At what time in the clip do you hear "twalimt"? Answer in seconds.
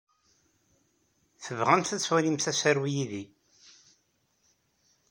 2.01-2.45